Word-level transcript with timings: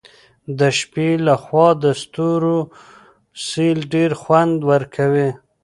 د 0.59 0.61
شپې 0.79 1.09
له 1.27 1.35
خوا 1.43 1.67
د 1.83 1.85
ستورو 2.01 2.57
سیل 3.47 3.79
ډېر 3.93 4.11
خوند 4.21 4.57
ورکوي. 4.71 5.29